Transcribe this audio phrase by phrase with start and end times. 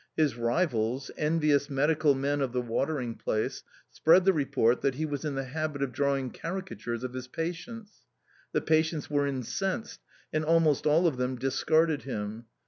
[0.17, 3.61] His rivals, envious medical men of the watering place,
[3.91, 8.07] spread the report that he was in the habit of drawing caricatures of his patients.
[8.51, 9.99] The patients were incensed,
[10.33, 12.45] and almost all of them discarded him.